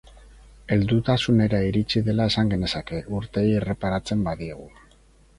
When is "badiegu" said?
4.29-4.67